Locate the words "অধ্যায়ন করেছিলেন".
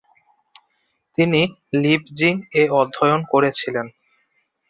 2.81-3.85